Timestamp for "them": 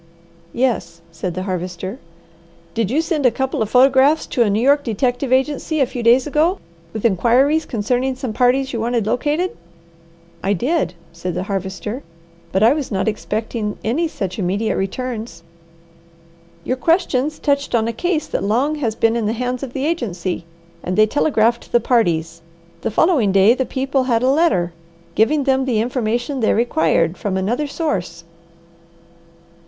25.43-25.65